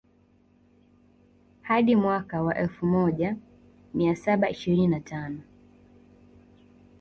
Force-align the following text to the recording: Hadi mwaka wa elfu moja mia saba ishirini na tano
Hadi 1.61 1.95
mwaka 1.95 2.41
wa 2.41 2.55
elfu 2.57 2.85
moja 2.85 3.37
mia 3.93 4.15
saba 4.15 4.49
ishirini 4.49 4.87
na 4.87 4.99
tano 4.99 5.41